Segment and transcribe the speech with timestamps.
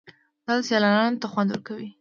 [0.45, 1.87] دا سیلانیانو ته خوند ورکوي.